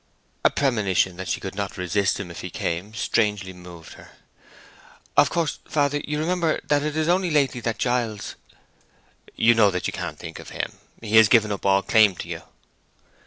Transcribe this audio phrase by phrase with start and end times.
[0.43, 4.09] A premonition that she could not resist him if he came strangely moved her.
[5.15, 8.33] "Of course, father, you remember that it is only lately that Giles—"
[9.35, 10.73] "You know that you can't think of him.
[11.01, 12.41] He has given up all claim to you."